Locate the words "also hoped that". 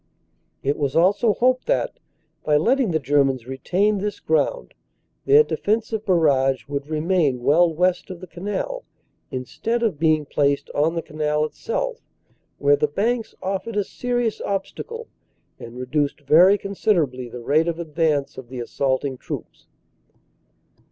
0.95-1.99